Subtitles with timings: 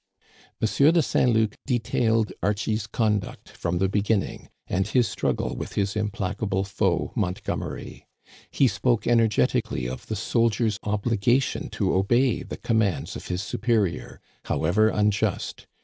[0.59, 0.67] M.
[0.67, 6.63] de Saint Luc detailed Archie's conduct from the beginning, and his struggle with his implacable
[6.63, 8.07] foe Montgomery.
[8.49, 14.63] He spoke energetically of the soldier's obligation to obey the commands of his superior, how
[14.63, 15.67] ever unjust.